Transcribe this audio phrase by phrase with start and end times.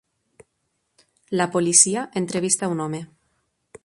[1.41, 3.03] La policia entrevista un home.